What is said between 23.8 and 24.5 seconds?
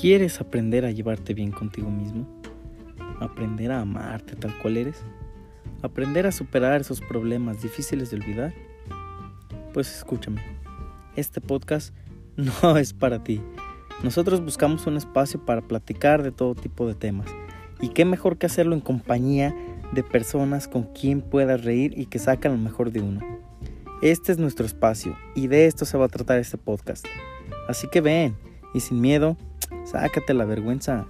Este es